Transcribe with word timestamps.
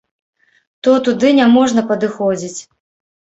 То 0.85 0.93
туды 1.07 1.29
няможна 1.39 1.81
падыходзіць. 1.91 2.59